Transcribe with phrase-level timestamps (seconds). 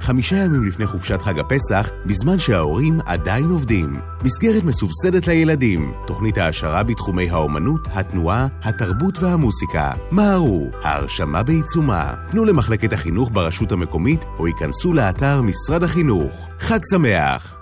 [0.00, 4.00] חמישה ימים לפני חופשת חג הפסח, בזמן שההורים עדיין עובדים.
[4.24, 9.92] מסגרת מסובסדת לילדים, תוכנית העשרה בתחומי האומנות, התנועה, התרבות והמוסיקה.
[10.10, 12.14] מהרו, ההרשמה בעיצומה.
[12.30, 16.48] תנו למחלקת החינוך ברשות המקומית או ייכנסו לאתר משרד החינוך.
[16.58, 17.58] חג שמח!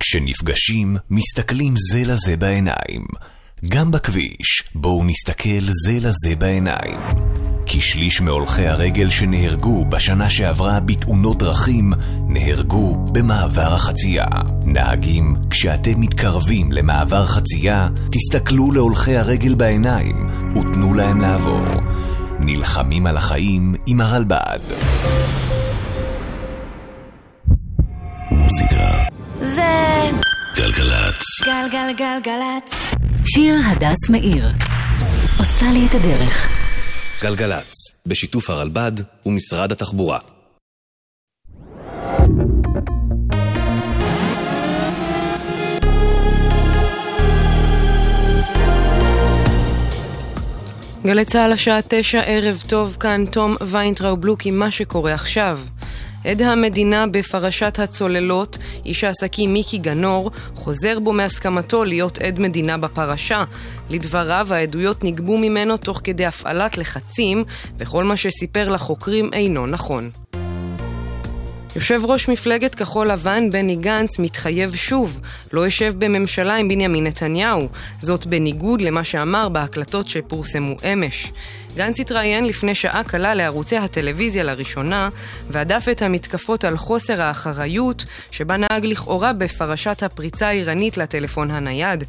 [0.00, 3.06] כשנפגשים, מסתכלים זה לזה בעיניים.
[3.68, 7.00] גם בכביש, בואו נסתכל זה לזה בעיניים.
[7.66, 11.92] כי שליש מהולכי הרגל שנהרגו בשנה שעברה בתאונות דרכים
[12.28, 14.26] נהרגו במעבר החצייה.
[14.64, 21.66] נהגים, כשאתם מתקרבים למעבר חצייה, תסתכלו להולכי הרגל בעיניים ותנו להם לעבור.
[22.40, 24.60] נלחמים על החיים עם הרלב"ד.
[28.30, 29.04] מוזיקה
[29.40, 30.10] זה
[30.56, 32.94] גלגלצ גלגלגלגלצ.
[33.24, 34.48] שיר הדס מאיר
[35.38, 36.59] עושה לי את הדרך.
[37.22, 37.74] גלגלצ,
[38.06, 38.92] בשיתוף הרלב"ד
[39.26, 40.18] ומשרד התחבורה.
[51.04, 55.60] גלי צה"ל השעה תשע, ערב טוב, כאן תום ויינטראו בלוק עם מה שקורה עכשיו.
[56.24, 63.44] עד המדינה בפרשת הצוללות, איש העסקים מיקי גנור, חוזר בו מהסכמתו להיות עד מדינה בפרשה.
[63.90, 67.44] לדבריו, העדויות נגבו ממנו תוך כדי הפעלת לחצים,
[67.78, 70.10] וכל מה שסיפר לחוקרים אינו נכון.
[71.76, 75.20] יושב ראש מפלגת כחול לבן, בני גנץ, מתחייב שוב,
[75.52, 77.68] לא יושב בממשלה עם בנימין נתניהו.
[78.00, 81.32] זאת בניגוד למה שאמר בהקלטות שפורסמו אמש.
[81.76, 85.08] גנץ התראיין לפני שעה קלה לערוצי הטלוויזיה לראשונה,
[85.50, 92.04] והדף את המתקפות על חוסר האחריות שבה נהג לכאורה בפרשת הפריצה האיראנית לטלפון הנייד.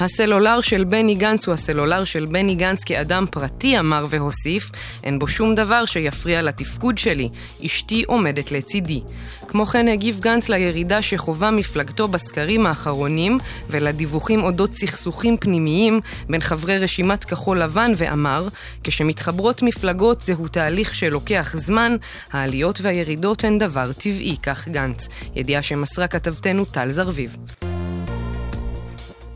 [0.00, 4.70] הסלולר של בני גנץ הוא הסלולר של בני גנץ כאדם פרטי, אמר והוסיף,
[5.04, 7.28] אין בו שום דבר שיפריע לתפקוד שלי,
[7.64, 9.00] אשתי עומדת לצידי.
[9.48, 13.38] כמו כן הגיב גנץ לירידה שחווה מפלגתו בסקרים האחרונים
[13.70, 18.48] ולדיווחים אודות סכסוכים פנימיים בין חברי רשימת כחול לבן ואמר,
[18.84, 21.96] כשמתחברות מפלגות זהו תהליך שלוקח זמן,
[22.32, 25.08] העליות והירידות הן דבר טבעי, כך גנץ.
[25.36, 27.36] ידיעה שמסרה כתבתנו טל זרביב.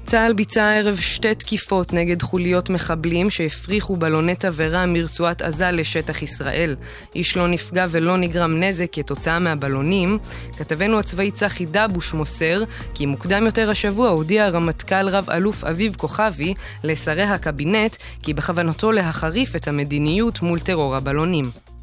[0.07, 6.77] צה"ל ביצע הערב שתי תקיפות נגד חוליות מחבלים שהפריחו בלוני תבערה מרצועת עזה לשטח ישראל.
[7.15, 10.19] איש לא נפגע ולא נגרם נזק כתוצאה מהבלונים.
[10.59, 12.63] כתבנו הצבאי צחי דבוש מוסר
[12.95, 16.55] כי מוקדם יותר השבוע הודיע הרמטכ"ל רב אלוף אביב כוכבי
[16.85, 21.74] לשרי הקבינט כי בכוונתו להחריף את המדיניות מול טרור הבלונים.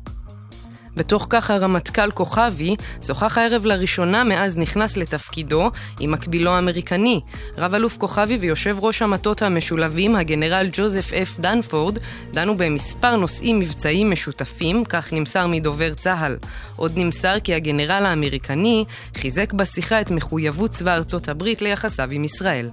[0.95, 2.75] בתוך כך הרמטכ"ל כוכבי
[3.07, 7.21] שוחח הערב לראשונה מאז נכנס לתפקידו עם מקבילו האמריקני.
[7.57, 11.97] רב אלוף כוכבי ויושב ראש המטות המשולבים, הגנרל ג'וזף אף דנפורד,
[12.33, 16.37] דנו במספר נושאים מבצעיים משותפים, כך נמסר מדובר צה"ל.
[16.75, 18.85] עוד נמסר כי הגנרל האמריקני
[19.17, 22.69] חיזק בשיחה את מחויבות צבא ארצות הברית ליחסיו עם ישראל.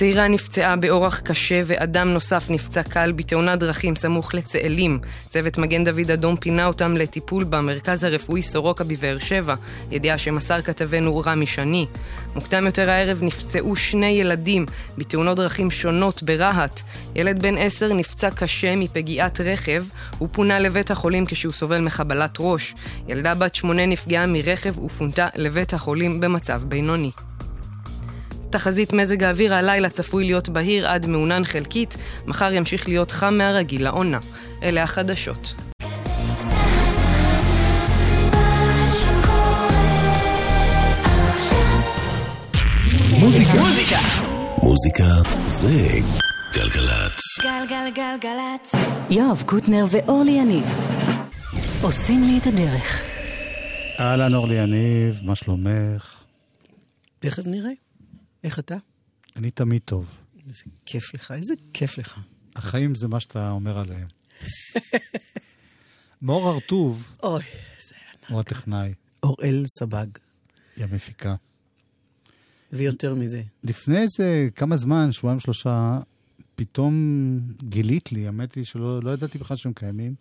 [0.00, 4.98] צעירה נפצעה באורח קשה ואדם נוסף נפצע קל בתאונת דרכים סמוך לצאלים.
[5.28, 9.54] צוות מגן דוד אדום פינה אותם לטיפול במרכז הרפואי סורוקה בבאר שבע,
[9.90, 11.86] ידיעה שמסר כתבנו רמי שני.
[12.34, 14.66] מוקדם יותר הערב נפצעו שני ילדים
[14.98, 16.80] בתאונות דרכים שונות ברהט.
[17.14, 19.84] ילד בן עשר נפצע קשה מפגיעת רכב,
[20.18, 22.74] הוא פונה לבית החולים כשהוא סובל מחבלת ראש.
[23.08, 27.10] ילדה בת שמונה נפגעה מרכב ופונתה לבית החולים במצב בינוני.
[28.50, 31.96] תחזית מזג האוויר הלילה צפוי להיות בהיר עד מעונן חלקית,
[32.26, 34.18] מחר ימשיך להיות חם מהרגיל לעונה.
[34.62, 35.54] אלה החדשות.
[43.20, 43.60] מוזיקה
[44.62, 45.04] מוזיקה
[45.44, 45.68] זה
[46.54, 48.72] גלגלצ גלגלגלגלצ.
[49.10, 50.64] יואב קוטנר ואורלי יניב
[51.82, 53.02] עושים לי את הדרך.
[54.00, 56.22] אהלן אורלי יניב, מה שלומך?
[57.20, 57.89] תכף נראה.
[58.44, 58.76] איך אתה?
[59.36, 60.06] אני תמיד טוב.
[60.48, 62.20] איזה כיף לך, איזה כיף לך.
[62.56, 64.06] החיים זה מה שאתה אומר עליהם.
[66.22, 67.42] מאור הרטוב אוי,
[67.88, 68.30] זה ענק.
[68.30, 70.06] הוא הטכנאי, אוראל סבג.
[70.76, 71.34] היא המפיקה.
[72.72, 73.42] ויותר מזה.
[73.64, 76.00] לפני איזה כמה זמן, שבועיים שלושה,
[76.54, 76.94] פתאום
[77.62, 80.14] גילית לי, האמת היא שלא לא ידעתי בכלל שהם קיימים.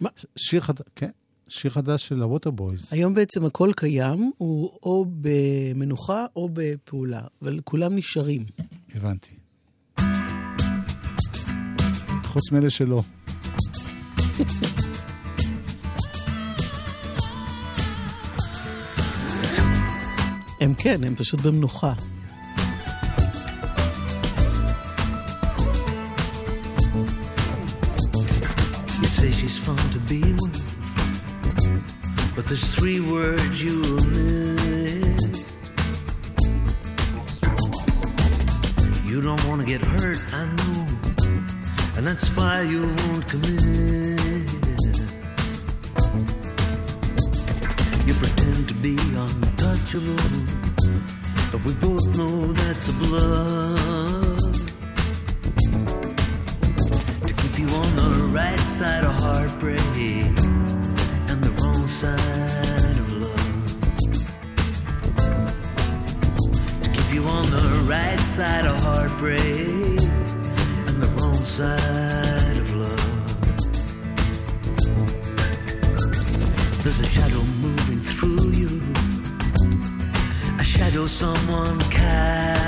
[0.00, 0.08] מה?
[0.36, 1.10] שיר חדש, כן,
[1.50, 2.92] שיר חדש של הווטרבויז.
[2.92, 8.44] היום בעצם הכל קיים, הוא או במנוחה או בפעולה, אבל כולם נשארים.
[8.94, 9.34] הבנתי.
[12.24, 13.02] חוץ מאלה שלא.
[20.60, 21.92] הם כן, הם פשוט במנוחה.
[29.02, 30.39] You say she's fun to be with.
[32.40, 35.20] But there's three words you omit.
[39.04, 40.86] You don't want to get hurt, I know.
[41.98, 44.52] And that's why you won't commit.
[48.06, 50.16] You pretend to be untouchable.
[51.52, 54.40] But we both know that's a bluff.
[57.20, 60.39] To keep you on the right side of heartbreak
[62.00, 63.72] side of love.
[66.82, 70.00] To keep you on the right side of heartbreak
[70.88, 73.12] and the wrong side of love.
[76.82, 78.80] There's a shadow moving through you,
[80.58, 82.59] a shadow someone cast.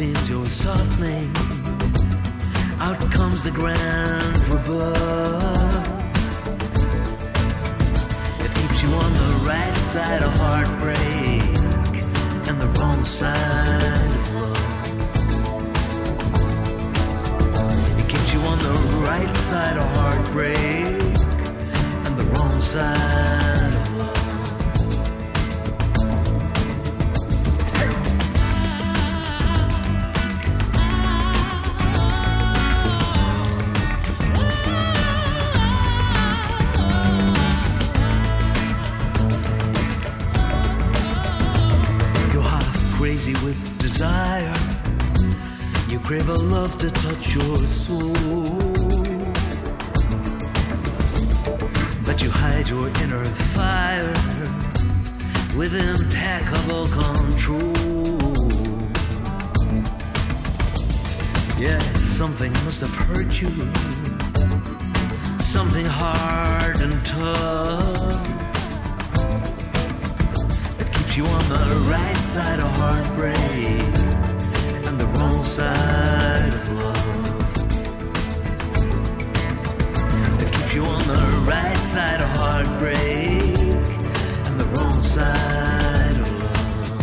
[0.00, 1.30] Seems you're softening,
[2.80, 5.88] out comes the grand rebuff.
[8.44, 11.42] It keeps you on the right side of heartbreak
[12.48, 14.78] and the wrong side of love.
[18.00, 20.86] It keeps you on the right side of heartbreak
[22.06, 23.59] and the wrong side
[46.10, 48.12] crave a love to touch your soul.
[52.04, 53.24] But you hide your inner
[53.54, 54.12] fire
[55.56, 58.34] with impeccable control.
[61.60, 63.70] Yes, something must have hurt you.
[65.38, 68.24] Something hard and tough
[70.76, 74.19] that keeps you on the right side of heartbreak
[75.00, 76.96] the wrong side of love.
[80.38, 83.58] That keeps you on the right side of heartbreak
[84.46, 87.00] and the wrong side of love.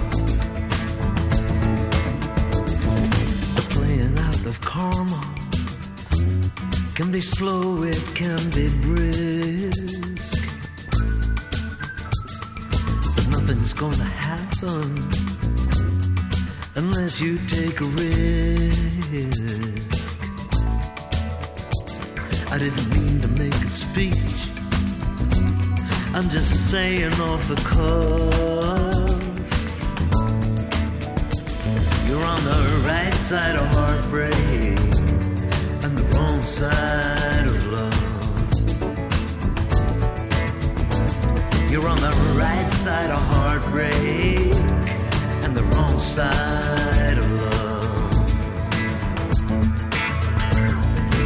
[3.57, 5.23] The playing out of karma
[6.93, 10.43] can be slow, it can be brisk.
[13.15, 14.96] But nothing's gonna happen
[17.19, 18.83] you take a risk.
[22.51, 24.49] I didn't mean to make a speech.
[26.13, 28.93] I'm just saying off the cuff.
[32.07, 34.35] You're on the right side of heartbreak
[35.83, 37.95] and the wrong side of love.
[41.71, 44.87] You're on the right side of heartbreak
[45.99, 48.13] side of love.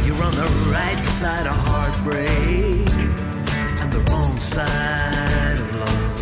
[0.06, 2.88] You're on the right side of heartbreak
[3.80, 6.20] and the wrong side of love.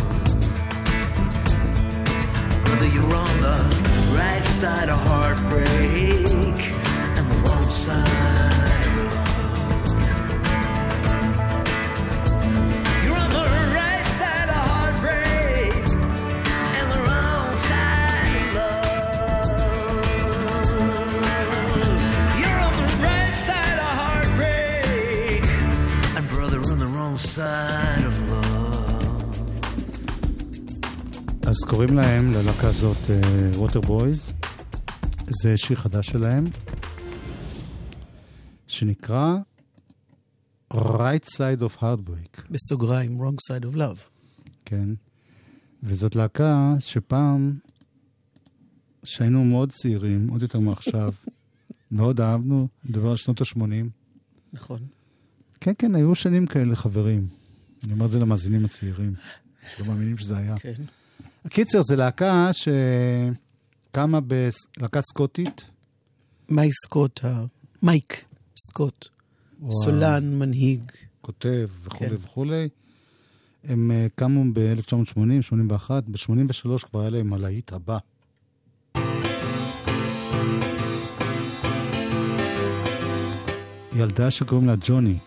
[2.67, 3.57] Whether you're on the
[4.17, 6.59] right side of heartbreak
[7.17, 8.20] and the wrong side
[31.71, 32.97] קוראים להם, ללהקה הזאת,
[33.55, 34.33] ווטר בויז.
[35.27, 36.43] זה שיר חדש שלהם,
[38.67, 39.37] שנקרא
[40.73, 42.51] Right Side of Heartbreak.
[42.51, 43.99] בסוגריים, wrong side of love.
[44.65, 44.89] כן.
[45.83, 47.53] וזאת להקה שפעם,
[49.03, 51.13] שהיינו מאוד צעירים, עוד יותר מעכשיו,
[51.91, 53.63] מאוד אהבנו, מדבר על שנות ה-80.
[54.53, 54.79] נכון.
[55.61, 57.27] כן, כן, היו שנים כאלה, חברים.
[57.83, 59.13] אני אומר את זה למאזינים הצעירים,
[59.79, 60.55] לא מאמינים שזה היה.
[60.59, 60.73] כן.
[61.45, 65.65] הקיצר, זו להקה שקמה בלהקה סקוטית.
[66.49, 67.21] מייק סקוט,
[67.83, 68.25] מייק
[68.67, 69.07] סקוט.
[69.83, 70.91] סולן, מנהיג.
[71.21, 72.15] כותב וכולי כן.
[72.15, 72.69] וכולי.
[73.63, 77.97] הם אה, קמו ב-1980, 81, ב-83 כבר היה להם הלהיט הבא.
[83.95, 85.17] ילדה שקוראים לה ג'וני.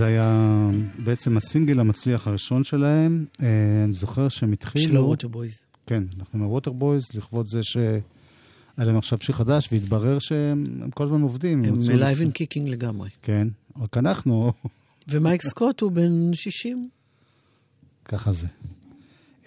[0.00, 0.70] זה היה
[1.04, 3.24] בעצם הסינגל המצליח הראשון שלהם.
[3.42, 3.46] אה,
[3.84, 4.84] אני זוכר שהם התחילו...
[4.88, 5.58] של הווטרבויז.
[5.86, 8.00] כן, אנחנו עם הווטרבויז, לכבוד זה שהיה
[8.78, 11.64] להם עכשיו שיר חדש, והתברר שהם הם כל הזמן עובדים.
[11.64, 13.08] הם הוציאו live לפני- and kicking לגמרי.
[13.22, 13.48] כן,
[13.80, 14.52] רק אנחנו,
[15.08, 16.88] ומייק סקוט הוא בן 60.
[18.04, 18.46] ככה זה.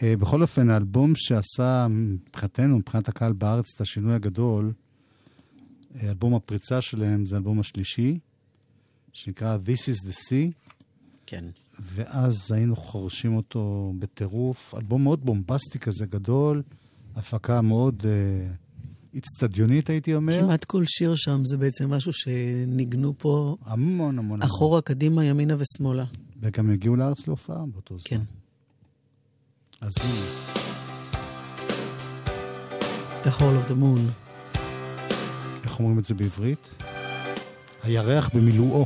[0.03, 4.71] אה, בכל אופן, האלבום שעשה מבחינתנו, מבחינת הקהל בארץ, את השינוי הגדול,
[5.95, 8.19] אה, אלבום הפריצה שלהם זה האלבום השלישי,
[9.13, 10.71] שנקרא This is the Sea.
[11.25, 11.45] כן.
[11.79, 14.75] ואז היינו חורשים אותו בטירוף.
[14.77, 16.63] אלבום מאוד בומבסטי כזה גדול,
[17.15, 18.53] הפקה מאוד אה,
[19.17, 20.41] אצטדיונית, הייתי אומר.
[20.41, 24.41] כמעט כל שיר שם זה בעצם משהו שניגנו פה המון המון.
[24.41, 26.05] אחורה, קדימה, ימינה ושמאלה.
[26.41, 28.03] וגם הגיעו לארץ להופעה באותו זמן.
[28.05, 28.21] כן.
[29.81, 30.53] אז הנה,
[33.23, 34.01] The Hall of the Moon.
[35.63, 36.73] איך אומרים את זה בעברית?
[37.83, 38.85] הירח במילואו.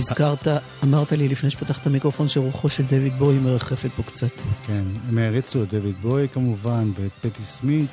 [0.00, 0.46] הזכרת,
[0.84, 4.32] אמרת לי לפני שפתחת המיקרופון שרוחו של דויד בוי מרחפת פה קצת.
[4.62, 7.90] כן, הם העריצו את דויד בוי כמובן, ואת פטי סמית.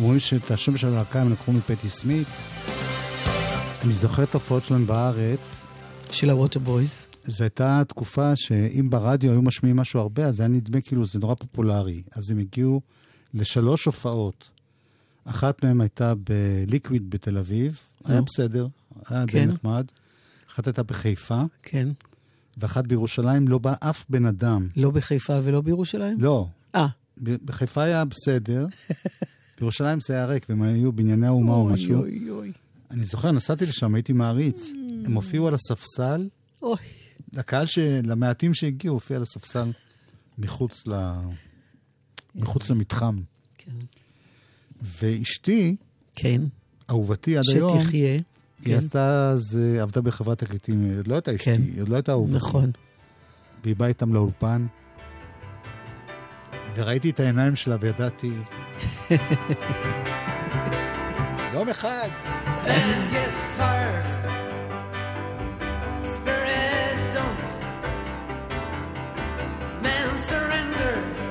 [0.00, 2.26] אומרים שאת השם של הלהקה הם לקחו מפטי סמית.
[3.84, 5.64] אני זוכר את ההופעות שלהם בארץ.
[6.10, 7.06] של הווטר בויז.
[7.24, 11.34] זו הייתה תקופה שאם ברדיו היו משמיעים משהו הרבה, אז היה נדמה כאילו זה נורא
[11.34, 12.02] פופולרי.
[12.12, 12.80] אז הם הגיעו
[13.34, 14.50] לשלוש הופעות.
[15.24, 16.12] אחת מהן הייתה
[16.66, 18.20] בליקוויד בתל אביב, היה.
[18.22, 18.66] בסדר,
[19.08, 19.48] היה די כן.
[19.48, 19.86] נחמד.
[20.58, 21.88] אחת הייתה בחיפה, כן.
[22.56, 24.68] ואחת בירושלים, לא בא אף בן אדם.
[24.76, 26.20] לא בחיפה ולא בירושלים?
[26.20, 26.48] לא.
[26.74, 26.86] אה.
[27.22, 28.66] בחיפה היה בסדר,
[29.58, 32.00] בירושלים זה היה ריק, והם היו בנייני האומה או אוי, משהו.
[32.00, 32.52] אוי, אוי.
[32.90, 34.72] אני זוכר, נסעתי לשם, הייתי מעריץ.
[35.04, 36.28] הם הופיעו על הספסל,
[36.62, 36.76] אוי.
[37.32, 37.78] לקהל, ש...
[38.04, 39.70] למעטים שהגיעו, הופיע על הספסל
[40.38, 41.12] מחוץ ל...
[42.34, 43.16] מחוץ למתחם.
[43.58, 43.70] כן.
[44.80, 45.76] ואשתי,
[46.14, 46.42] כן.
[46.90, 48.18] אהובתי עד היום, שתחיה.
[48.64, 48.78] היא כן.
[48.78, 51.62] עשתה אז, עבדה בחברת תקליטים, היא עוד לא הייתה אשתי, כן.
[51.62, 52.36] היא עוד לא הייתה אהובתי.
[52.36, 52.70] נכון.
[53.64, 54.66] והיא באה איתם לאולפן,
[56.76, 58.32] וראיתי את העיניים שלה וידעתי...
[61.54, 62.08] יום אחד.
[62.64, 64.06] Man gets tired.
[66.14, 67.50] Spirit don't.
[69.82, 71.27] Man surrenders.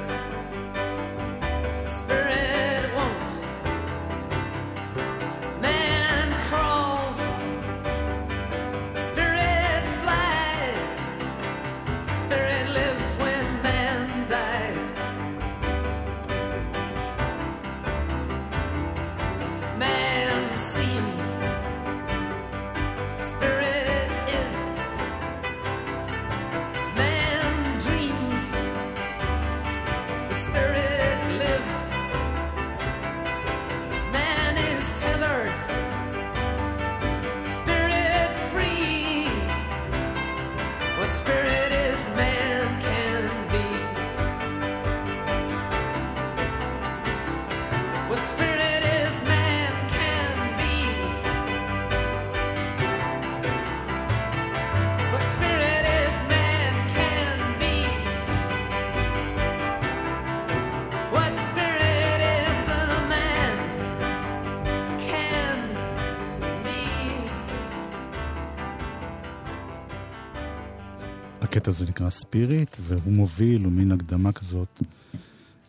[71.67, 74.83] הקטע הזה נקרא ספיריט, והוא מוביל, הוא מין הקדמה כזאת,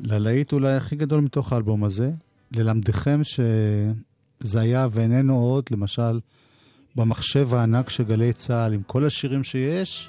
[0.01, 2.11] ללהיט אולי הכי גדול מתוך האלבום הזה,
[2.53, 6.21] ללמדכם שזה היה ואיננו עוד, למשל,
[6.97, 10.09] במחשב הענק של גלי צה"ל, עם כל השירים שיש,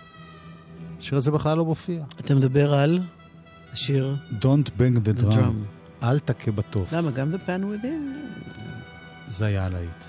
[0.99, 2.03] השיר הזה בכלל לא מופיע.
[2.19, 2.99] אתה מדבר על
[3.73, 4.15] השיר...
[4.41, 5.33] Don't bang the The drum.
[5.33, 6.03] drum.
[6.03, 6.93] אל תכה בתוף.
[6.93, 7.11] למה?
[7.11, 8.29] גם The Pan Within?
[9.27, 10.05] זה היה הלהיט.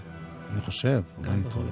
[0.53, 1.66] אני חושב, אולי אני טועה.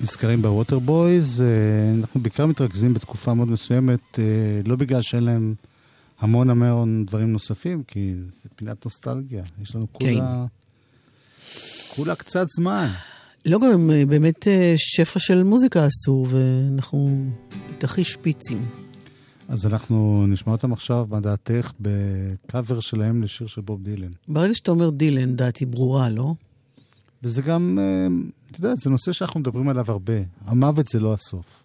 [0.00, 1.44] נזכרים בווטר בויז,
[1.98, 4.24] אנחנו בעיקר מתרכזים בתקופה מאוד מסוימת, אה,
[4.64, 5.54] לא בגלל שאין להם
[6.20, 9.44] המון המון דברים נוספים, כי זה פינת נוסטלגיה.
[9.62, 10.46] יש לנו כולה,
[11.96, 12.86] כולה קצת זמן.
[13.46, 17.30] לא, גם הם אה, באמת אה, שפע של מוזיקה עשו, ואנחנו
[17.82, 18.66] הכי שפיצים.
[19.48, 24.10] אז אנחנו נשמע אותם עכשיו, מה דעתך, בקאבר שלהם לשיר של בוב דילן.
[24.28, 26.34] ברגע שאתה אומר דילן, דעתי ברורה, לא?
[27.22, 28.06] וזה גם, אה,
[28.50, 30.12] את יודעת, זה נושא שאנחנו מדברים עליו הרבה.
[30.46, 31.59] המוות זה לא הסוף.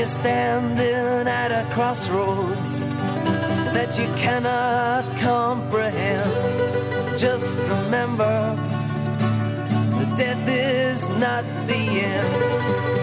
[0.00, 2.80] You're standing at a crossroads
[3.74, 8.56] that you cannot comprehend, just remember
[9.98, 12.99] that death is not the end.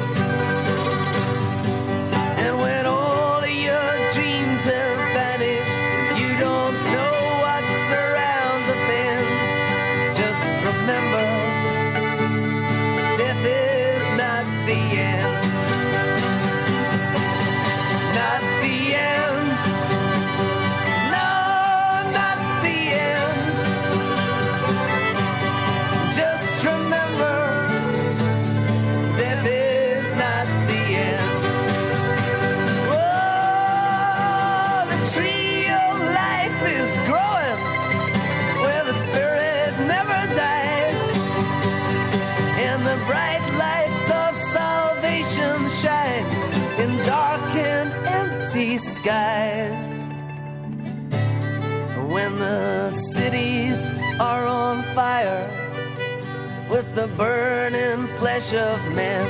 [57.16, 59.28] Burning flesh of men,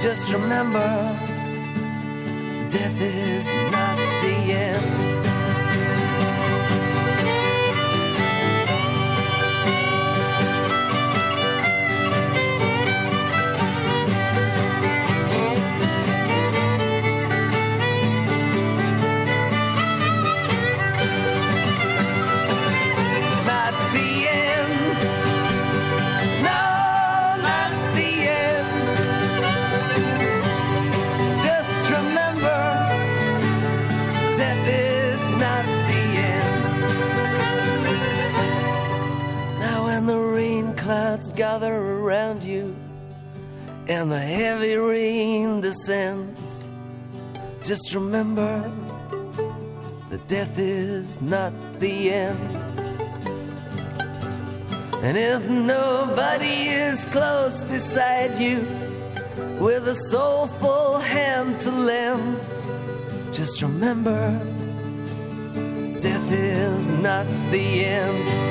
[0.00, 0.88] just remember
[2.70, 3.65] death is
[41.56, 42.76] gather around you
[43.88, 46.68] and the heavy rain descends,
[47.62, 48.70] just remember
[50.10, 52.56] that death is not the end.
[55.02, 58.58] And if nobody is close beside you
[59.58, 62.38] with a soulful hand to lend,
[63.32, 64.38] just remember
[66.00, 68.45] death is not the end.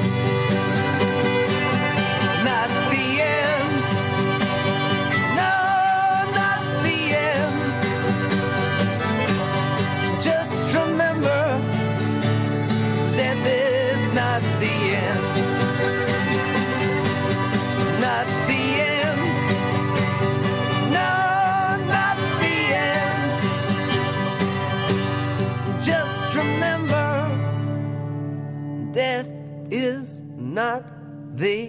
[31.37, 31.67] The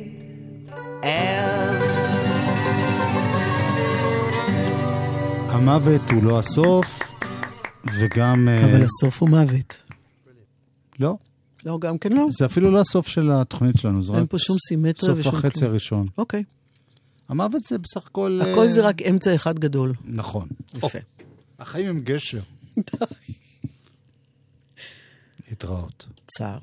[1.02, 1.82] end.
[5.48, 6.98] המוות הוא לא הסוף,
[8.00, 8.48] וגם...
[8.48, 9.82] אה, אבל הסוף הוא מוות.
[11.00, 11.16] לא,
[11.64, 12.26] לא, גם כן לא.
[12.30, 15.36] זה אפילו לא הסוף של התוכנית שלנו, זה אין רק פה שום סימטריה סוף ושום
[15.36, 15.70] החצי כלום.
[15.70, 16.08] הראשון.
[16.18, 16.44] אוקיי.
[17.28, 18.40] המוות זה בסך הכל...
[18.42, 19.92] אה, הכל זה רק אמצע אחד גדול.
[20.04, 20.48] נכון.
[20.74, 20.98] יפה.
[21.58, 22.40] החיים הם גשר.
[25.48, 26.06] להתראות.
[26.26, 26.58] צער.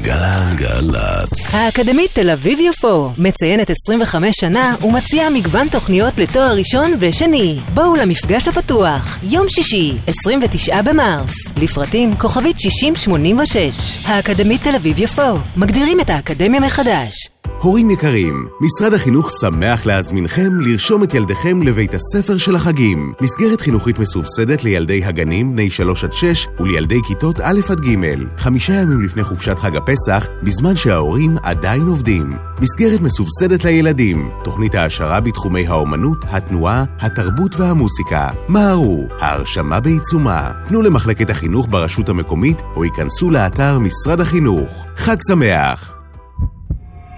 [0.00, 1.54] גלגלצ.
[1.54, 7.58] האקדמית תל אביב-יפו מציינת 25 שנה ומציעה מגוון תוכניות לתואר ראשון ושני.
[7.74, 11.34] בואו למפגש הפתוח, יום שישי, 29 במרס.
[11.62, 13.98] לפרטים כוכבית 6086.
[14.04, 17.35] האקדמית תל אביב-יפו, מגדירים את האקדמיה מחדש.
[17.60, 23.12] הורים יקרים, משרד החינוך שמח להזמינכם לרשום את ילדיכם לבית הספר של החגים.
[23.20, 27.96] מסגרת חינוכית מסובסדת לילדי הגנים, בני 3 עד 6, ולילדי כיתות א' עד ג'.
[28.38, 32.36] חמישה ימים לפני חופשת חג הפסח, בזמן שההורים עדיין עובדים.
[32.60, 38.28] מסגרת מסובסדת לילדים, תוכנית העשרה בתחומי האומנות, התנועה, התרבות והמוסיקה.
[38.48, 40.50] מהרו, ההרשמה בעיצומה.
[40.68, 44.86] פנו למחלקת החינוך ברשות המקומית, או ייכנסו לאתר משרד החינוך.
[44.96, 45.95] חג שמח!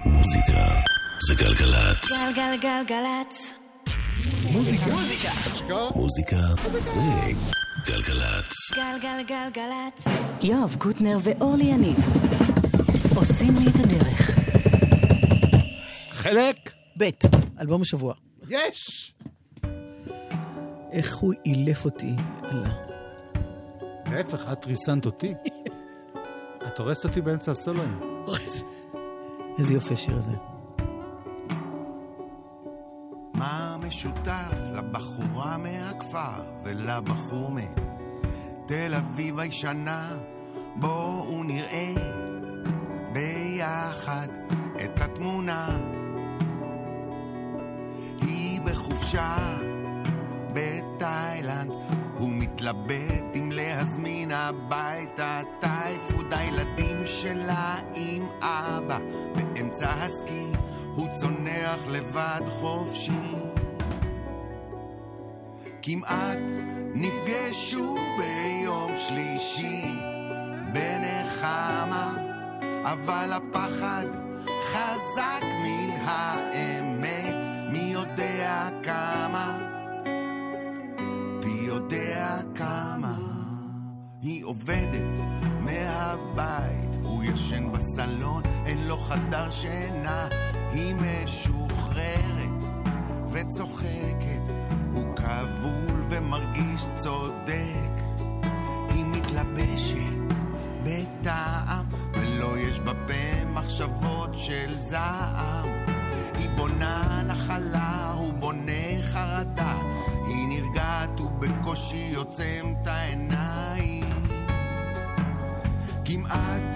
[0.05, 0.81] מוזיקה
[1.27, 2.11] זה גלגלצ.
[2.35, 3.53] גלגלגלגלצ.
[5.95, 6.39] מוזיקה
[6.77, 7.01] זה
[7.85, 8.53] גלגלצ.
[8.75, 10.05] גלגלגלגלצ.
[10.41, 11.97] יואב קוטנר ואורלי יניב
[13.15, 14.31] עושים לי את הדרך.
[16.11, 16.71] חלק?
[16.97, 17.09] ב',
[17.61, 18.13] אלבום השבוע.
[18.49, 19.13] יש!
[20.91, 22.15] איך הוא אילף אותי,
[22.51, 22.73] אללה.
[24.11, 25.33] להפך, את ריסנת אותי.
[26.67, 27.99] את הורסת אותי באמצע הסולואים.
[29.57, 30.35] איזה יופי השיר הזה.
[33.33, 40.09] מה משותף לבחורה מהכפר ולבחור מתל אביב הישנה?
[40.75, 41.93] בואו נראה
[43.13, 44.27] ביחד
[44.85, 45.77] את התמונה.
[48.21, 49.57] היא בחופשה
[50.53, 51.71] בתאילנד,
[52.17, 58.99] הוא מתלבט אם להזמין הביתה טייפוד הילדים שלה עם אבא
[59.35, 60.51] באמצע הסקי,
[60.95, 63.35] הוא צונח לבד חופשי.
[65.81, 66.51] כמעט
[66.93, 69.85] נפגשו ביום שלישי
[70.73, 72.17] בנחמה,
[72.83, 74.05] אבל הפחד
[74.63, 77.35] חזק מן האמת,
[77.71, 79.57] מי יודע כמה,
[81.45, 83.15] מי יודע כמה.
[84.21, 85.17] היא עובדת
[85.59, 90.27] מהבית, הוא ישן בסלון, אין לו חדר שינה,
[90.71, 92.63] היא משוחררת
[93.31, 94.41] וצוחקת,
[94.93, 97.89] הוא כבול ומרגיש צודק.
[98.89, 100.19] היא מתלבשת
[100.83, 105.69] בטעם, ולא יש בפה מחשבות של זעם.
[106.33, 109.77] היא בונה נחלה, הוא בונה חרדה,
[110.25, 114.03] היא נרגעת ובקושי עוצם את העיניים.
[116.05, 116.68] כמעט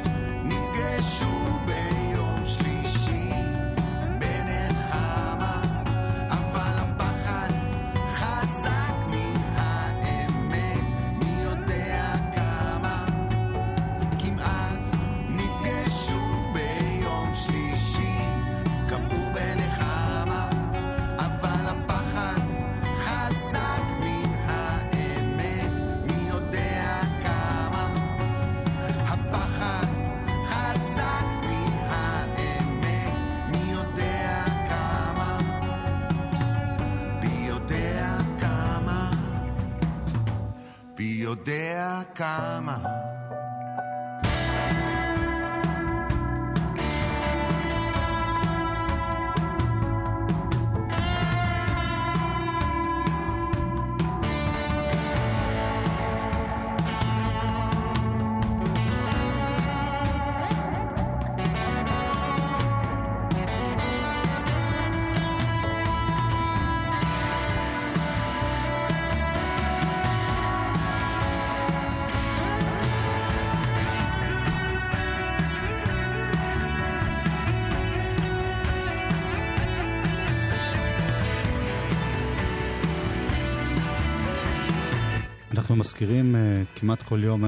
[85.94, 87.48] מזכירים אה, כמעט כל יום אה,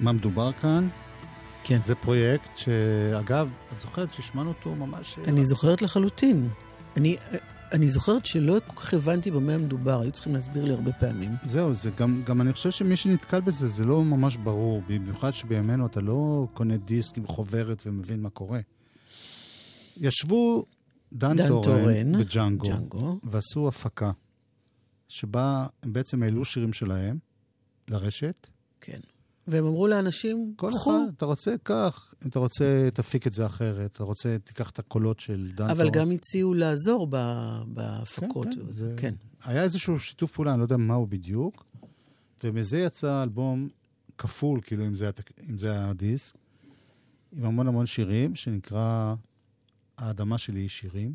[0.00, 0.88] מה מדובר כאן.
[1.64, 1.78] כן.
[1.78, 5.18] זה פרויקט שאגב, את זוכרת שהשמענו אותו ממש...
[5.18, 6.48] אה, אני זוכרת לחלוטין.
[6.96, 7.16] אני,
[7.72, 11.36] אני זוכרת שלא כל כך הבנתי במה מדובר, היו צריכים להסביר לי הרבה פעמים.
[11.44, 14.82] זהו, זה גם, גם אני חושב שמי שנתקל בזה, זה לא ממש ברור.
[14.88, 18.60] במיוחד שבימינו אתה לא קונה דיסק עם חוברת ומבין מה קורה.
[19.96, 20.64] ישבו
[21.12, 23.18] דן, דן טורן טורן וג'אנגו, ג'אנגו.
[23.24, 24.10] ועשו הפקה,
[25.08, 27.29] שבה הם בעצם העלו שירים שלהם
[27.88, 28.48] לרשת.
[28.80, 29.00] כן.
[29.46, 30.90] והם אמרו לאנשים, כל קחו.
[30.90, 32.14] אחד, אתה רוצה, קח.
[32.24, 33.92] אם אתה רוצה, תפיק את זה אחרת.
[33.92, 35.90] אתה רוצה, תיקח את הקולות של דן אבל.
[35.90, 37.06] גם הציעו לעזור
[37.66, 38.46] בהפקות.
[38.46, 38.94] כן, כן, זה...
[38.96, 39.14] כן.
[39.44, 41.64] היה איזשהו שיתוף פעולה, אני לא יודע מהו בדיוק,
[42.44, 43.68] ומזה יצא אלבום
[44.18, 45.30] כפול, כאילו, אם זה, התק...
[45.50, 46.34] אם זה הדיסק.
[47.32, 49.14] עם המון המון שירים, שנקרא
[49.98, 51.14] האדמה שלי היא שירים,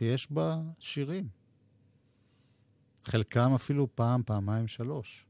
[0.00, 1.28] ויש בה שירים.
[3.04, 5.26] חלקם אפילו פעם, פעמיים, שלוש.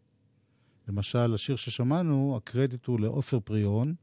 [0.91, 3.95] למשל, השיר ששמענו, הקרדיט הוא לעופר פריון,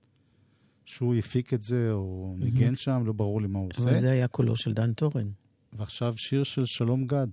[0.85, 3.97] שהוא הפיק את זה או ניגן שם, לא ברור לי מה הוא אבל עושה.
[3.97, 5.29] זה היה קולו של דן טורן.
[5.73, 7.27] ועכשיו שיר של שלום גד,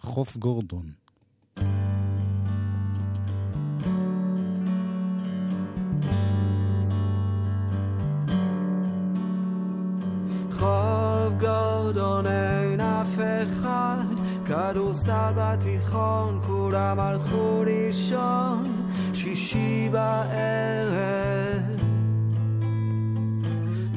[0.00, 0.92] חוף גורדון.
[14.70, 18.62] כדורסל בתיכון, כולם הלכו לישון,
[19.14, 21.62] שישי בערב.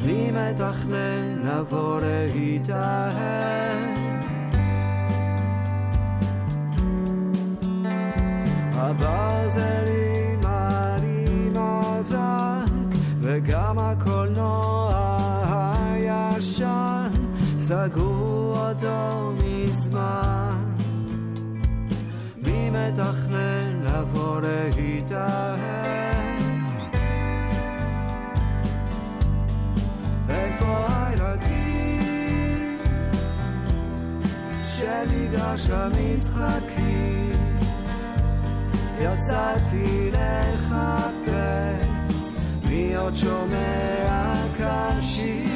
[0.06, 3.22] מי מתכנן לבוא להתאהב?
[8.74, 12.72] הברזלים מעלים אבק,
[13.20, 15.18] וגם הקולנוע
[15.50, 17.10] הישן,
[17.58, 20.41] סגרו אותו מזמן.
[22.72, 25.62] מתכנן לבוא להתאהב?
[30.30, 32.78] איפה הילדים
[34.68, 37.32] של מגרש המשחקים?
[39.00, 41.32] יצאתי לחפש
[42.70, 45.51] מי עוד שומע כאן שירים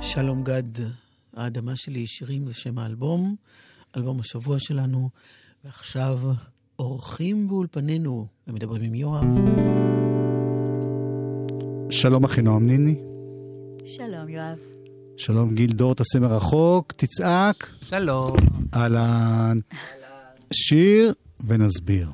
[0.00, 0.62] שלום גד,
[1.36, 3.36] האדמה שלי שירים, זה שם האלבום,
[3.96, 5.10] אלבום השבוע שלנו,
[5.64, 6.18] ועכשיו
[6.78, 9.24] אורחים באולפנינו, ומדברים עם יואב.
[11.90, 12.94] שלום אחינועם ניני.
[13.84, 14.58] שלום, יואב.
[15.16, 17.68] שלום גיל דור, תעשה מרחוק, תצעק.
[17.82, 18.36] שלום.
[18.74, 19.58] אהלן.
[20.52, 21.12] שיר
[21.46, 22.08] ונסביר.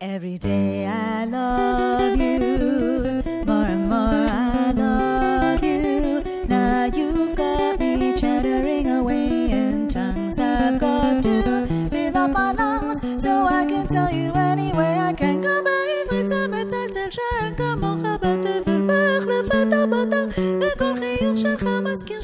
[0.00, 3.33] Every day I love you,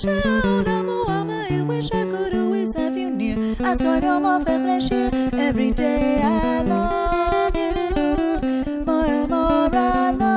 [0.01, 4.59] מזכיר שהעולם הוא המהיר wish I could always have you near אז כל יום הופך
[4.77, 10.30] לשיר every day I love you more and more I love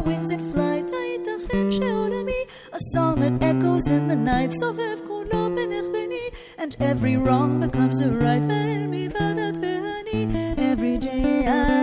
[0.00, 2.32] wings in flight הייתכן שעולמי
[2.72, 6.28] a song that echoes lost in the night, סובב כולו בינך ביני,
[6.58, 11.79] and every wrong becomes a right, ואין מבדת ואני, every day I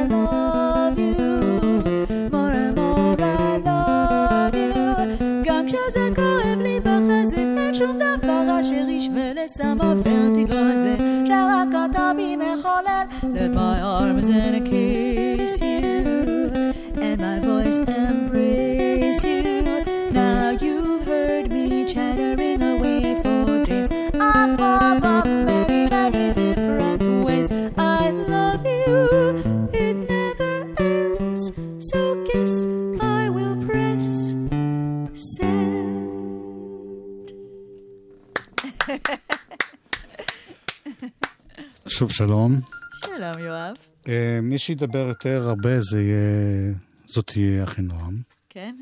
[44.69, 46.75] שידבר יותר הרבה זה יהיה...
[47.07, 48.23] זאת תהיה אחינועם.
[48.49, 48.77] כן?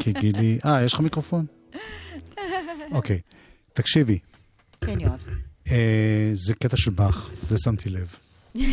[0.00, 0.58] כי גילי...
[0.64, 1.46] אה, יש לך מיקרופון?
[2.92, 3.20] אוקיי.
[3.72, 4.18] תקשיבי,
[4.80, 5.26] כן, יואב.
[5.70, 8.16] אה, זה קטע של באך, זה שמתי לב.
[8.54, 8.64] זה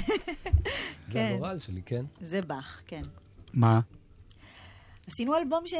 [1.12, 1.32] כן.
[1.36, 2.06] הגורל שלי, כן?
[2.22, 3.02] זה באך, כן.
[3.54, 3.80] מה?
[5.08, 5.74] עשינו אלבום ש...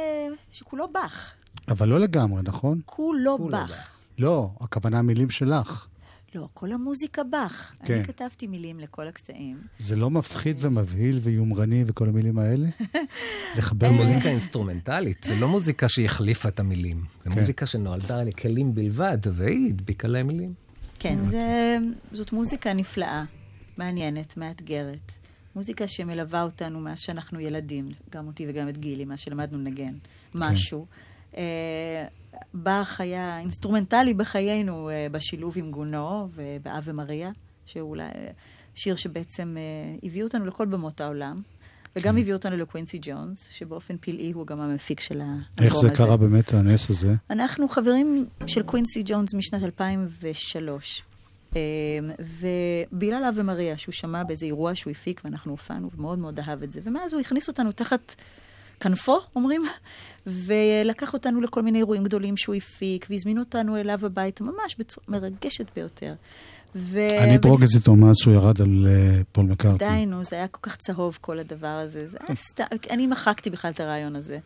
[0.50, 1.34] שכולו באך.
[1.68, 2.80] אבל לא לגמרי, נכון?
[2.84, 3.96] כולו כולו באך.
[4.18, 5.86] לא, הכוונה מילים שלך.
[6.36, 7.72] לא, כל המוזיקה באך.
[7.84, 7.94] כן.
[7.94, 9.56] אני כתבתי מילים לכל הקטעים.
[9.78, 12.68] זה לא מפחיד ומבהיל ויומרני וכל המילים האלה?
[13.56, 14.06] לחבר מילים?
[14.06, 17.04] מוזיקה אינסטרומנטלית, זה לא מוזיקה שהחליפה את המילים.
[17.24, 17.38] זו כן.
[17.40, 20.54] מוזיקה שנועדה לכלים בלבד, והיא הדביקה להם מילים.
[20.98, 21.76] כן, זה,
[22.12, 23.24] זאת מוזיקה נפלאה,
[23.76, 25.12] מעניינת, מאתגרת.
[25.54, 29.94] מוזיקה שמלווה אותנו מאז שאנחנו ילדים, גם אותי וגם את גילי, מאז שלמדנו לנגן
[30.34, 30.86] משהו.
[31.36, 32.06] אה,
[32.54, 37.30] באך היה אינסטרומנטלי בחיינו אה, בשילוב עם גונו באווה מריה,
[37.66, 38.30] שהוא אולי אה,
[38.74, 41.42] שיר שבעצם אה, הביא אותנו לכל במות העולם,
[41.96, 45.64] וגם הביא אותנו לקווינסי ג'ונס, שבאופן פלאי הוא גם המפיק של האלבום הזה.
[45.64, 47.14] איך זה קרה באמת, הנס הזה?
[47.30, 51.02] אנחנו חברים של קווינסי ג'ונס משנת 2003.
[51.56, 51.60] אה,
[52.18, 56.72] ובגלל אווה מריה, שהוא שמע באיזה אירוע שהוא הפיק ואנחנו הופענו, ומאוד מאוד אהב את
[56.72, 56.80] זה.
[56.84, 58.14] ומאז הוא הכניס אותנו תחת
[58.80, 59.62] כנפו, אומרים,
[60.26, 65.66] ולקח אותנו לכל מיני אירועים גדולים שהוא הפיק, והזמין אותנו אליו הביתה, ממש בצורה מרגשת
[65.76, 66.14] ביותר.
[66.78, 67.00] ו...
[67.18, 69.78] אני ברוגז איתו מאז שהוא ירד על אה, פול מקארטני.
[69.78, 72.06] די, נו, זה היה כל כך צהוב, כל הדבר הזה.
[72.06, 74.38] זה היה סתם, אני מחקתי בכלל את הרעיון הזה.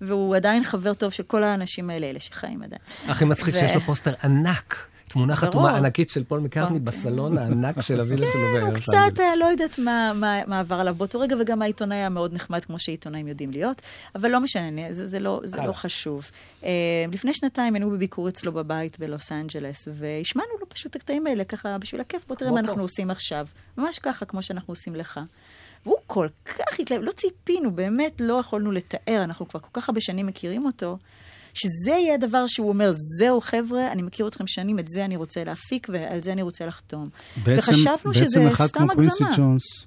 [0.00, 2.80] והוא עדיין חבר טוב של כל האנשים האלה, אלה שחיים עדיין.
[3.08, 5.76] הכי מצחיק ו- שיש לו פוסטר ענק, תמונה חתומה.
[5.76, 6.84] ענקית של פול מקארטני אוקיי.
[6.84, 10.80] בסלון הענק של הווילה שלו הוא בערב קצת, אה, לא יודעת מה, מה, מה עבר
[10.80, 13.82] עליו באותו רגע, וגם העיתונאי היה מאוד נחמד, כמו שעיתונאים יודעים להיות,
[14.14, 15.72] אבל לא משנה, זה, זה, לא, זה לא.
[15.72, 16.30] חשוב.
[16.62, 16.66] Uh,
[17.12, 21.78] לפני שנתיים היינו בביקור אצלו בבית בלוס אנג'לס, והשמענו לו פשוט את הקטעים האלה, ככה,
[21.78, 22.60] בשביל הכיף, בוא תראה מה.
[22.60, 23.46] אנחנו עושים עכשיו.
[23.78, 25.20] ממש ככה, כמו שאנחנו עושים לך.
[25.86, 30.00] והוא כל כך התלהב, לא ציפינו, באמת לא יכולנו לתאר, אנחנו כבר כל כך הרבה
[30.00, 30.98] שנים מכירים אותו,
[31.56, 35.44] שזה יהיה הדבר שהוא אומר, זהו חבר'ה, אני מכיר אתכם שנים, את זה אני רוצה
[35.44, 37.08] להפיק ועל זה אני רוצה לחתום.
[37.44, 39.36] בעצם, וחשבנו בעצם שזה אחד סתם כמו קווינסי הגזמה.
[39.36, 39.86] ג'ונס,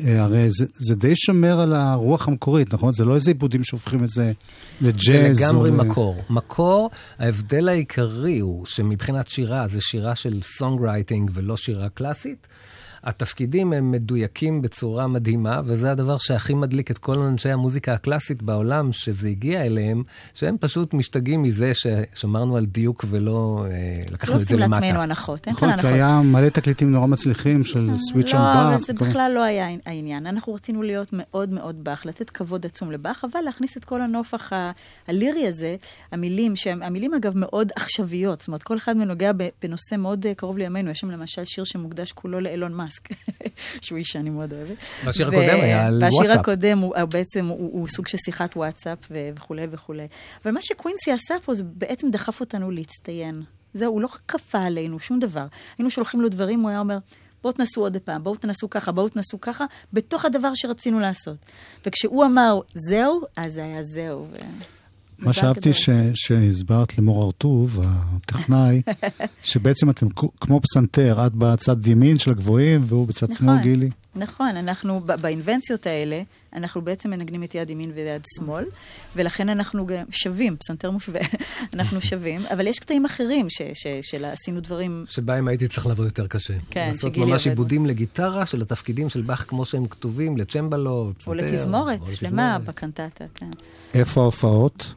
[0.00, 2.94] אה, הרי זה, זה די שומר על הרוח המקורית, נכון?
[2.94, 4.32] זה לא איזה עיבודים שהופכים את זה
[4.80, 5.36] לג'אז.
[5.36, 6.22] זה לגמרי או מקור.
[6.30, 12.46] מקור, ההבדל העיקרי הוא שמבחינת שירה זה שירה של songwriting ולא שירה קלאסית.
[13.06, 18.92] התפקידים הם מדויקים בצורה מדהימה, וזה הדבר שהכי מדליק את כל אנשי המוזיקה הקלאסית בעולם,
[18.92, 20.02] שזה הגיע אליהם,
[20.34, 24.80] שהם פשוט משתגעים מזה ששמרנו על דיוק ולא אה, לקחנו לא את זה עושים למטה.
[24.80, 26.00] לעצמנו הנחות, אין כאן נכון, כי הנחות.
[26.00, 28.80] היה מלא תקליטים נורא מצליחים של Switched-On לא, אבל באך.
[28.86, 30.26] זה בכלל לא היה העניין.
[30.26, 34.52] אנחנו רצינו להיות מאוד מאוד באך, לתת כבוד עצום לבאך, אבל להכניס את כל הנופך
[34.52, 34.70] ה-
[35.08, 35.76] הלירי הזה,
[36.12, 40.34] המילים, שהם, המילים אגב מאוד עכשוויות, זאת אומרת, כל אחד מנוגע ב- בנושא מאוד אה,
[40.34, 40.90] קרוב לימינו.
[40.90, 42.95] יש שם למשל שיר שמוקדש כולו לאילון מאסק,
[43.84, 44.76] שהוא איש שאני מאוד אוהבת.
[45.04, 46.40] והשיר הקודם היה על והשיר וואטסאפ.
[46.40, 50.06] הקודם הוא, הוא בעצם, הוא, הוא סוג של שיחת וואטסאפ וכולי וכולי.
[50.44, 53.42] אבל מה שקווינסי עשה פה, זה בעצם דחף אותנו להצטיין.
[53.74, 55.46] זהו, הוא לא כפה עלינו שום דבר.
[55.78, 56.98] היינו שולחים לו דברים, הוא היה אומר,
[57.42, 61.36] בואו תנסו עוד פעם, בואו תנסו ככה, בואו תנסו ככה, בתוך הדבר שרצינו לעשות.
[61.86, 64.26] וכשהוא אמר, זהו, אז זה היה זהו.
[64.32, 64.36] ו...
[65.18, 65.72] מה שאהבתי.
[65.72, 68.82] ש- שהסברת למור הרטוב, הטכנאי,
[69.42, 70.06] שבעצם אתם
[70.40, 73.90] כמו פסנתר, את בצד ימין של הגבוהים והוא בצד שמאל, גילי.
[74.14, 78.64] נכון, אנחנו באינבנציות האלה, אנחנו בעצם מנגנים את יד ימין ויד שמאל,
[79.16, 81.20] ולכן אנחנו גם שווים, פסנתר מושווה,
[81.74, 85.04] אנחנו שווים, אבל יש קטעים אחרים ש- ש- של עשינו דברים...
[85.08, 86.54] שבהם הייתי צריך לעבוד יותר קשה.
[86.70, 90.90] כן, לעשות שגילי ממש עובד עיבודים לגיטרה של התפקידים של באך כמו שהם כתובים, לצ'מבלו,
[90.90, 91.32] או פסנתר.
[91.36, 92.64] לתזמורת או שלמה לתזמורת.
[92.76, 93.50] בקנטטה, כן.
[93.94, 94.94] איפה ההופעות?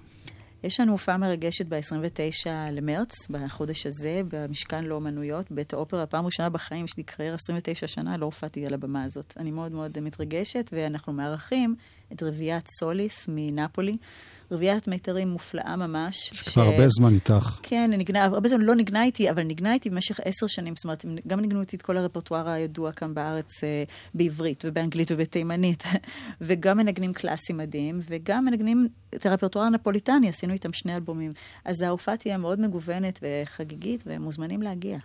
[0.63, 6.05] יש לנו הופעה מרגשת ב-29 למרץ, בחודש הזה, במשכן לאומנויות, בית האופרה.
[6.05, 9.33] פעם ראשונה בחיים, יש לי קריירה 29 שנה, לא הופעתי על הבמה הזאת.
[9.37, 11.75] אני מאוד מאוד מתרגשת, ואנחנו מארחים
[12.13, 13.97] את רביעיית סוליס מנפולי.
[14.51, 16.29] רביעיית מיתרים מופלאה ממש.
[16.33, 17.59] שכבר הרבה זמן איתך.
[17.63, 20.73] כן, נגנה, הרבה זמן לא נגנה איתי, אבל נגנה איתי במשך עשר שנים.
[20.75, 23.83] זאת אומרת, גם ניגנו איתי את כל הרפרטואר הידוע כאן בארץ אה,
[24.13, 25.83] בעברית ובאנגלית ובתימנית,
[26.41, 31.31] וגם מנגנים קלאסי מדהים, וגם מנגנים את הרפרטואר הנפוליטני, עשינו איתם שני אלבומים.
[31.65, 34.97] אז ההופעה תהיה מאוד מגוונת וחגיגית, והם מוזמנים להגיע.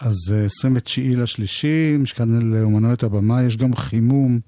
[0.00, 4.40] אז אה, 29 לשלישי, משכן לאומנויות הבמה, יש גם חימום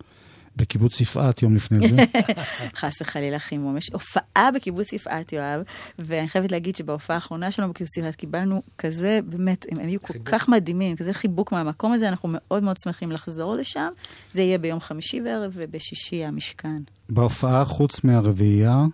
[0.56, 1.96] בקיבוץ יפעת יום לפני זה.
[2.80, 3.76] חס וחלילה חימום.
[3.76, 5.60] יש הופעה בקיבוץ יפעת, יואב,
[5.98, 10.48] ואני חייבת להגיד שבהופעה האחרונה שלנו בקיבוץ יפעת קיבלנו כזה, באמת, הם היו כל כך
[10.48, 13.88] מדהימים, כזה חיבוק מהמקום הזה, אנחנו מאוד מאוד שמחים לחזור לשם.
[14.32, 16.82] זה יהיה ביום חמישי בערב, ובשישי המשכן.
[17.08, 18.84] בהופעה, חוץ מהרביעייה,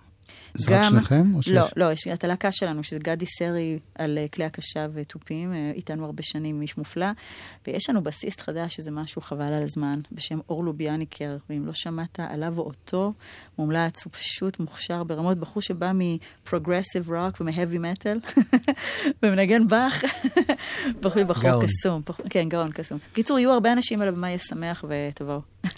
[0.54, 1.34] זה רק שניכם?
[1.34, 4.86] או שיש- לא, לא, יש את הלהקה שלנו, שזה גדי סרי על אה, כלי הקשה
[4.94, 7.06] ותופים, אה, איתנו הרבה שנים, איש מופלא.
[7.66, 12.20] ויש לנו בסיסט חדש, שזה משהו חבל על הזמן, בשם אור לוביאניקר, ואם לא שמעת
[12.20, 13.12] עליו או אותו,
[13.58, 18.18] מומלץ, הוא פשוט מוכשר ברמות, בחור שבא מ progressive rock ומ heavy metal,
[19.22, 20.04] ומנגן באך,
[21.02, 21.62] בחור.
[21.66, 22.98] קסום, כן, גאון קסום.
[23.12, 25.40] בקיצור, יהיו הרבה אנשים על הבמה, יהיה שמח ותבואו.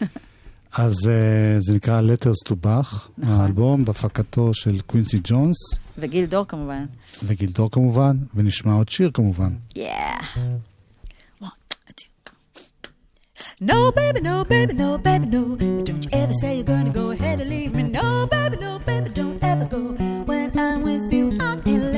[0.73, 3.35] אז אה, זה נקרא Letters to Bach, נכון.
[3.41, 5.57] האלבום בהפקתו של קווינסי ג'ונס,
[5.99, 6.85] וגיל דור כמובן.
[7.25, 9.55] וגילדור כמובן, ונשמע עוד שיר כמובן.
[9.75, 9.81] Yeah.
[13.73, 15.43] No, baby, no, baby, no, baby, no.
[15.87, 17.85] Don't you ever say you're gonna go ahead and leave me.
[17.99, 19.81] No, baby, no, baby, don't ever go.
[20.29, 21.59] When I'm with you, I'm.
[21.65, 21.92] All the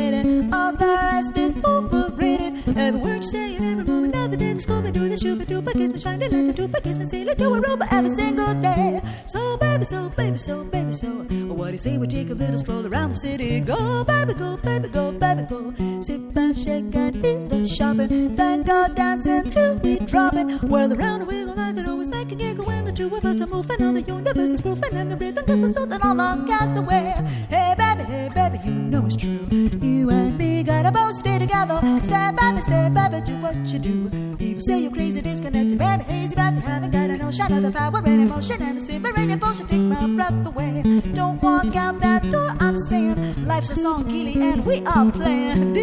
[0.96, 2.52] rest is overrated.
[2.76, 5.46] Every word you say and every moment of the day, the Scooby Doo, the Shooby
[5.46, 8.54] Doo, kiss me shiny like a tuba, kiss me sailor to a rover every single
[8.60, 9.00] day.
[9.26, 11.08] So, baby, so, baby, so, baby, so.
[11.54, 13.60] What do you say we take a little stroll around the city?
[13.60, 15.72] Go, baby, go, baby, go, baby, go.
[16.00, 18.34] Sip and shake and hit the shopping.
[18.34, 20.46] Then go dancing till we drop it.
[20.62, 23.40] Whirl around and wiggle, I could always make a giggle when the two of us
[23.40, 26.46] are moving on the universe is proofing and the rhythm just is something all the
[26.46, 27.14] cast away.
[27.48, 29.46] Hey, baby, hey, baby, you know it's true.
[29.50, 31.78] You and me gotta both stay together.
[32.02, 34.36] Step baby, step baby, do what you do.
[34.36, 37.70] People say you're crazy, disconnected, baby, hazy, but I haven't got a notion of the
[37.70, 40.82] power and emotion and the silver potion takes my breath away.
[41.12, 43.44] Don't walk out that door, I'm saying.
[43.44, 45.76] Life's a song, Gilly, and we are playing.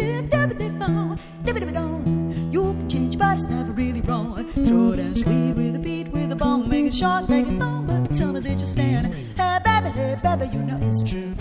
[2.52, 4.36] You can change, but it's never really wrong.
[4.66, 7.86] Short and sweet with a beat, with a bone, make it short, make it long,
[7.86, 9.14] but tell me that you stand.
[9.36, 11.34] Hey, baby, hey, baby, you know it's true.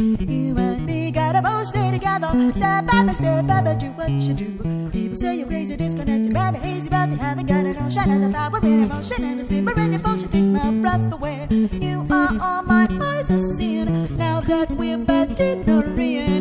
[2.20, 2.54] Together.
[2.54, 4.90] Step by step, baby, do what you do.
[4.90, 7.90] People say you're crazy, disconnected, baby, hazy, but they haven't got it on.
[7.90, 11.48] Shine of the power and emotion and the silver and devotion takes my breath away.
[11.50, 14.18] You are all my eyes are seeing.
[14.18, 16.32] Now that we're back in the rain.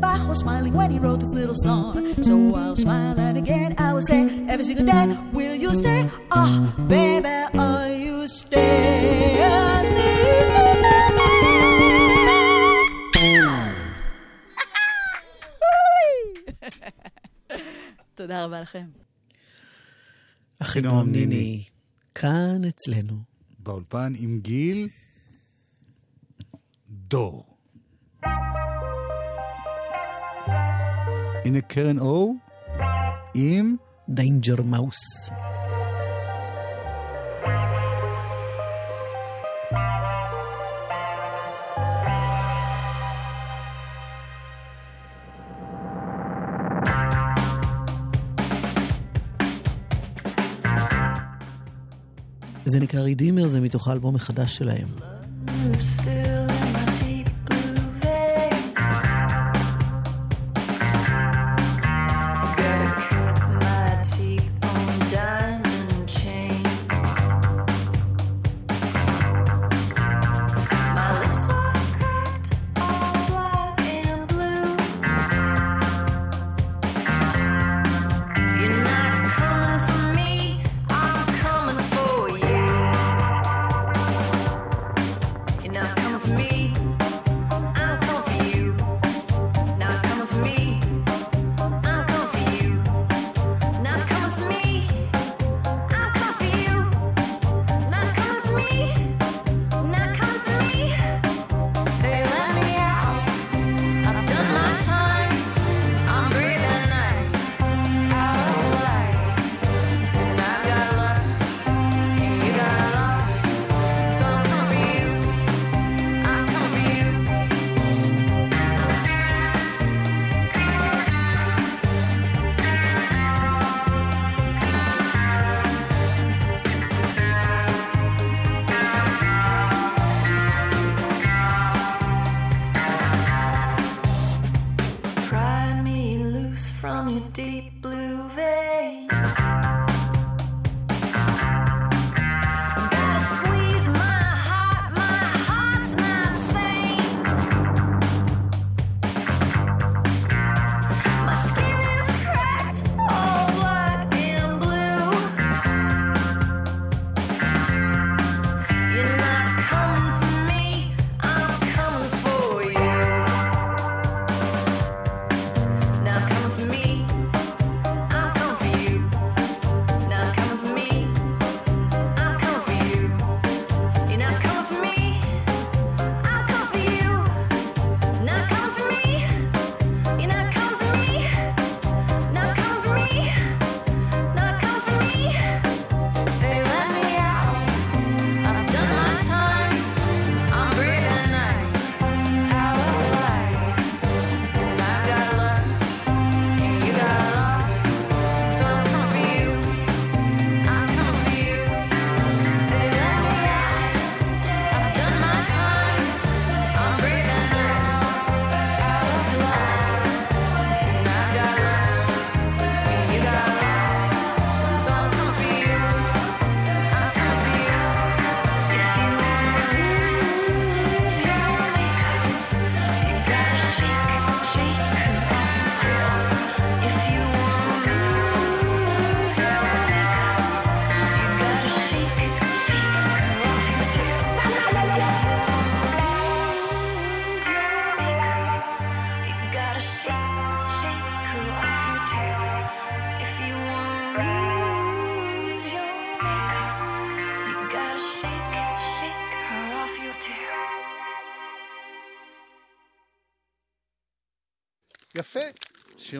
[0.00, 2.22] Bach was smiling when he wrote this little song.
[2.22, 6.08] So I'll smile and again I will say every single day, will you stay?
[6.30, 7.28] Ah, baby,
[7.58, 9.38] are you stay?
[9.42, 10.55] Ah, stay, stay,
[18.14, 18.86] תודה רבה לכם.
[20.62, 21.64] אחינועם ניני,
[22.14, 23.14] כאן אצלנו.
[23.58, 24.88] באולפן עם גיל
[26.88, 27.56] דור.
[31.44, 32.34] הנה קרן אור
[33.34, 33.76] עם
[34.08, 35.30] דיינג'ר מאוס.
[52.66, 54.88] זה נקרא רידימר, זה מתוך האלבום החדש שלהם.
[55.72, 56.15] Still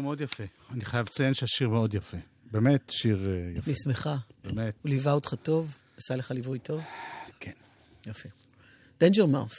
[0.07, 0.45] מאוד יפה.
[0.71, 2.17] אני חייב לציין שהשיר מאוד יפה.
[2.53, 3.71] באמת, שיר אה, יפה.
[3.71, 4.17] אני שמחה.
[4.45, 4.75] באמת.
[4.83, 5.79] הוא ליווה אותך טוב?
[5.97, 6.81] עשה לך ליווי טוב?
[7.41, 7.53] כן.
[8.07, 8.29] יפה.
[9.01, 9.57] דנג'ר מאוס,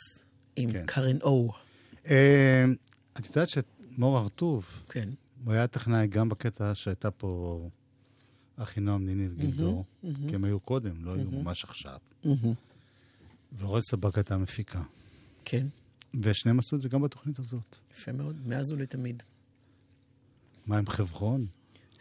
[0.55, 0.85] עם כן.
[0.85, 1.53] קארן או.
[2.09, 2.65] אה,
[3.13, 5.09] את יודעת שמור הרטוב, כן.
[5.45, 7.61] הוא היה טכנאי גם בקטע שהייתה פה
[8.55, 11.97] אחינועם ניני וגיל דור, כי הם היו קודם, לא היו ממש עכשיו.
[13.51, 14.81] ואורל סבק הייתה מפיקה.
[15.45, 15.67] כן.
[16.21, 17.77] ושניהם עשו את זה גם בתוכנית הזאת.
[17.91, 19.23] יפה מאוד, מאז ולתמיד.
[20.67, 21.45] מה עם חברון?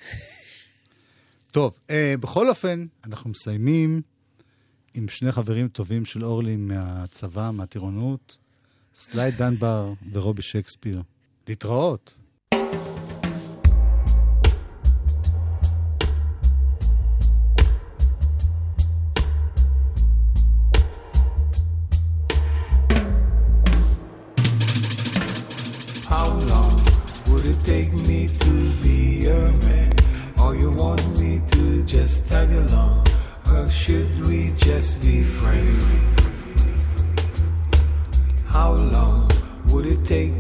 [1.52, 4.02] טוב, אה, בכל אופן, אנחנו מסיימים
[4.94, 8.36] עם שני חברים טובים של אורלי מהצבא, מהטירונות,
[8.94, 11.02] סלייד דנבר ורובי שייקספיר.
[11.48, 12.14] להתראות.
[32.16, 33.06] just tag along,
[33.50, 36.02] or should we just be friends?
[38.46, 39.30] How long
[39.68, 40.32] would it take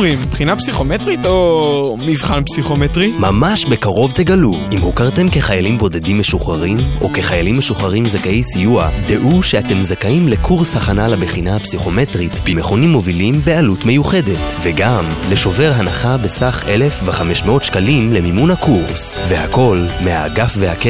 [0.00, 3.12] אומרים, בחינה פסיכומטרית או מבחן פסיכומטרי?
[3.18, 4.54] ממש בקרוב תגלו.
[4.72, 11.08] אם הוכרתם כחיילים בודדים משוחררים או כחיילים משוחררים זכאי סיוע, דעו שאתם זכאים לקורס הכנה
[11.08, 19.18] לבחינה הפסיכומטרית במכונים מובילים בעלות מיוחדת וגם לשובר הנחה בסך 1,500 שקלים למימון הקורס.
[19.28, 20.70] והכל מהאגף והקרן